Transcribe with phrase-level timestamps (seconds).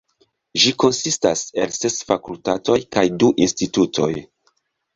[0.61, 4.13] Ĝi konsistas el ses fakultatoj kaj du institutoj.